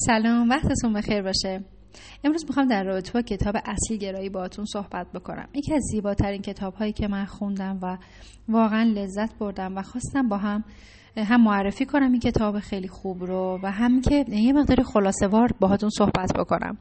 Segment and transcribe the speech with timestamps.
[0.00, 1.64] سلام وقتتون بخیر باشه.
[2.24, 5.48] امروز می‌خوام در رابطه با کتاب اصل گرایی باهاتون صحبت بکنم.
[5.54, 7.98] یکی از زیباترین کتاب هایی که من خوندم و
[8.48, 10.64] واقعا لذت بردم و خواستم با هم
[11.24, 15.48] هم معرفی کنم این کتاب خیلی خوب رو و هم که یه مقداری خلاصه وار
[15.60, 16.78] باهاتون صحبت بکنم.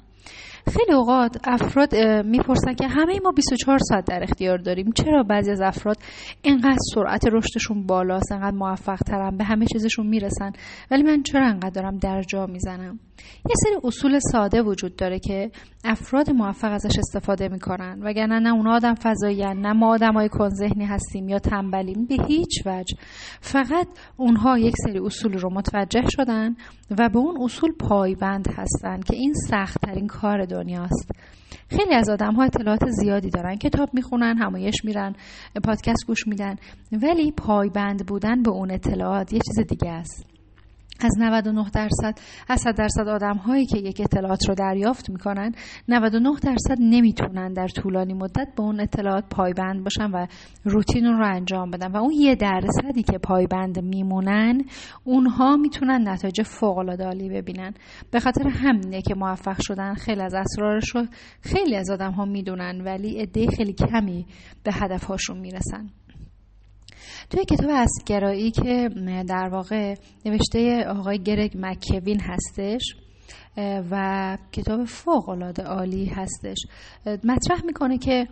[0.68, 1.96] خیلی اوقات افراد
[2.26, 4.92] می‌پرسن که همه ما 24 ساعت در اختیار داریم.
[4.92, 5.98] چرا بعضی از افراد
[6.42, 10.52] اینقدر سرعت رشدشون بالاست اینقدر موفق ترن به همه چیزشون می‌رسن
[10.92, 13.00] ولی من چرا انقدر دارم در جا می‌زنم؟
[13.50, 15.52] یه سری اصول ساده وجود داره که
[15.86, 18.00] افراد موفق ازش استفاده می‌کنن.
[18.04, 22.06] وگرنه نه اونا آدم فضایی نه ما آدم های کنذهنی هستیم یا تنبلیم.
[22.06, 22.98] به هیچ وجه.
[23.42, 23.88] فقط
[24.28, 26.56] اونها یک سری اصول رو متوجه شدن
[27.00, 31.12] و به اون اصول پایبند هستن که این سخت ترین کار دنیاست.
[31.70, 35.16] خیلی از آدم ها اطلاعات زیادی دارن کتاب می‌خونن همایش میرن
[35.64, 36.56] پادکست گوش میدن
[36.92, 40.37] ولی پایبند بودن به اون اطلاعات یه چیز دیگه است.
[41.00, 45.52] از 99 درصد از 100 درصد آدم هایی که یک اطلاعات رو دریافت می‌کنن
[45.88, 50.28] 99 درصد نمی‌تونن در طولانی مدت به اون اطلاعات پایبند باشن و
[50.64, 51.92] روتین رو انجام بدن.
[51.92, 54.62] و اون یه درصدی که پایبند میمونن
[55.04, 57.74] اونها می‌تونن نتایج فوق العاده ببینن.
[58.12, 61.06] به خاطر همینه که موفق شدن خیلی از اسرارش رو
[61.42, 64.26] خیلی از آدم ها می‌دونن ولی عده خیلی کمی
[64.64, 65.90] به هدفهاشون می‌رسن.
[67.30, 68.90] توی کتاب اسگرایی که
[69.28, 69.96] در واقع
[70.26, 72.82] نوشته آقای گرگ مکوین هستش
[73.92, 76.58] و کتاب فوق العاده عالی هستش.
[77.06, 78.28] مطرح می‌کنه که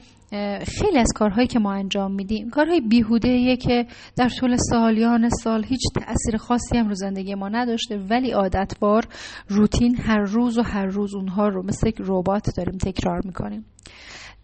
[0.65, 3.85] خیلی از کارهایی که ما انجام میدیم کارهای بیهوده که
[4.17, 9.07] در طول سالیان سال هیچ تأثیر خاصی هم رو زندگی ما نداشته ولی عادتوار
[9.47, 13.65] روتین هر روز و هر روز اونها رو مثل ربات داریم تکرار می‌کنیم.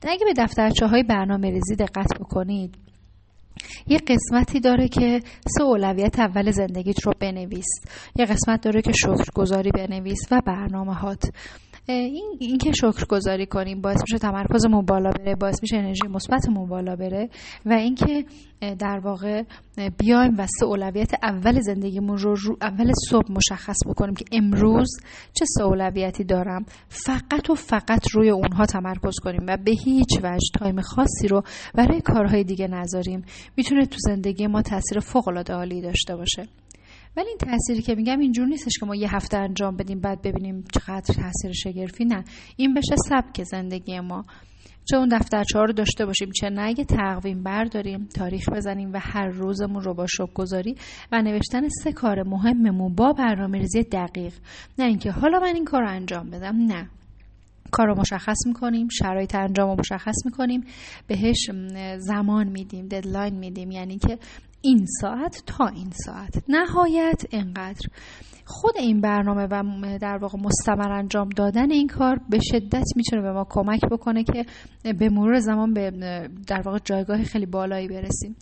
[0.08, 2.91] اگه به دفترچه های برنامه ریزی دقت بکنید
[3.88, 5.20] یه قسمتی داره که
[5.58, 7.68] سه اولویت اول زندگیت رو بنویس.
[8.16, 11.24] یه قسمت داره که شکرگزاری بنویس و برنامه هات
[11.88, 16.96] این اینکه شکر گذاری کنیم باعث میشه تمرکزمون بالا بره باعث میشه انرژی مثبتمون بالا
[16.96, 17.30] بره
[17.66, 18.26] و اینکه
[18.80, 19.44] در واقع
[19.98, 24.90] بیایم و سه اولویت اول زندگیمون رو, رو اول صبح مشخص بکنیم که امروز
[25.34, 26.66] چه سه اولویتی دارم.
[26.90, 31.44] فقط و فقط روی اونها تمرکز کنیم و به هیچ وجه تایم خاصی رو
[31.76, 33.24] برای کارهای دیگه نذاریم.
[33.58, 36.48] می‌تونه تو زندگی ما تاثیر فوق العاده عالی داشته باشه.
[37.18, 40.64] ولی این تأثیری که میگم اینجور نیستش که ما یه هفته انجام بدیم بعد ببینیم
[40.74, 42.06] چقدر تاثیر شگرفی.
[42.06, 42.24] نه.
[42.56, 44.26] این بشه سبک زندگی ما.
[44.86, 46.62] چه اون دفترچه رو داشته باشیم چه نه.
[46.62, 50.76] اگه تقویم برداریم تاریخ بزنیم و هر روزمون رو با شب گذاری
[51.12, 54.34] و نوشتن سه کار مهممون با برنامه ریزی دقیق.
[54.80, 56.56] نه اینکه حالا من این کار رو انجام بدم.
[56.56, 56.90] نه.
[57.72, 60.64] کار رو مشخص می‌کنیم شرایط انجام رو مشخص می‌کنیم
[61.08, 61.50] بهش
[61.98, 63.72] زمان میدیم ددلاین میدیم.
[63.72, 64.18] یعنی که
[64.62, 66.44] این ساعت تا این ساعت.
[66.50, 67.88] نهایت انقدر
[68.46, 69.64] خود این برنامه و
[70.02, 74.46] در واقع مستمر انجام دادن این کار به شدت می‌تونه به ما کمک بکنه که
[75.00, 75.92] به مرور زمان به
[76.48, 78.36] در واقع جایگاه خیلی بالایی برسیم.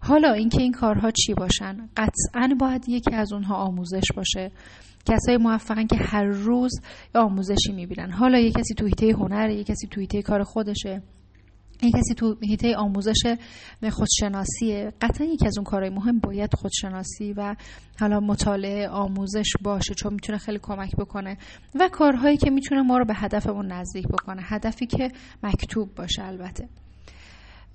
[0.00, 4.50] حالا اینکه این کارها چی باشن؟ قطعا باید یکی از اونها آموزش باشه.
[5.06, 6.72] کسای موفقن که هر روز
[7.14, 8.10] آموزشی می‌بینن.
[8.10, 11.02] حالا یه کسی تو هیته هنر یه کسی تو هیته کار خودشه.
[11.84, 13.36] یک کسی تو هیته آموزش
[13.92, 17.56] خودشناسی قطعا یکی از اون کارهای مهم باید خودشناسی و
[18.00, 21.38] حالا مطالعه آموزش باشه چون می‌تونه خیلی کمک بکنه
[21.74, 25.12] و کارهایی که می‌تونه ما رو به هدفمون نزدیک بکنه هدفی که
[25.42, 26.68] مکتوب باشه البته.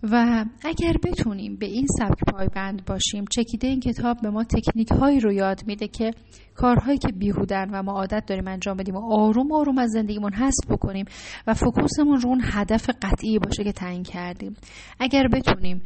[0.03, 5.19] و اگر بتونیم به این سبک پایبند باشیم چکیده این کتاب به ما تکنیک هایی
[5.19, 6.11] رو یاد میده که
[6.55, 10.67] کارهایی که بیهودن و ما عادت داریم انجام بدیم و آروم آروم از زندگیمون حذف
[10.69, 11.05] بکنیم
[11.47, 14.53] و فکوسمون رو اون هدف قطعی باشه که تعیین کردیم.
[14.99, 15.81] اگر بتونیم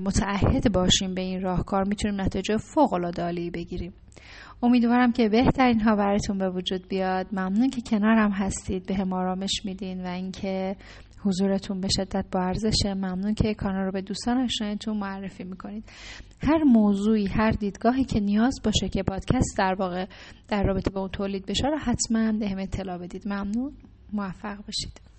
[0.00, 3.92] متعهد باشیم به این راهکار می‌تونیم نتیجه فوق العاده بگیریم.
[4.62, 7.26] امیدوارم که بهترین ها براتون به وجود بیاد.
[7.32, 8.86] ممنون که کنارم هستید.
[8.86, 10.76] به هم آرامش میدین و اینکه
[11.24, 12.94] حضورتون به شدت با ارزشه.
[12.94, 15.84] ممنون که کانال رو به دوستان آشنایتون معرفی می‌کنید.
[16.40, 20.06] هر موضوعی هر دیدگاهی که نیاز باشه که پادکست در واقع
[20.48, 23.28] در رابطه با اون تولید بشه رو حتما به اطلاع بدید.
[23.28, 23.72] ممنون.
[24.12, 25.15] موفق باشید.